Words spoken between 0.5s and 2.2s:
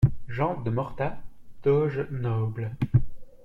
de Morta, doge